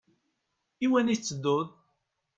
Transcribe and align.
Iwani 0.85 1.15
teteddut? 1.17 1.69